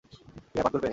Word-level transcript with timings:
বিয়ার 0.51 0.63
পান 0.65 0.71
করবে? 0.73 0.89